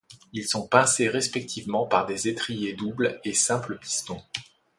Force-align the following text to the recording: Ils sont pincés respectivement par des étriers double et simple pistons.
Ils 0.33 0.47
sont 0.47 0.67
pincés 0.67 1.09
respectivement 1.09 1.85
par 1.85 2.07
des 2.07 2.27
étriers 2.27 2.73
double 2.73 3.19
et 3.23 3.35
simple 3.35 3.77
pistons. 3.77 4.23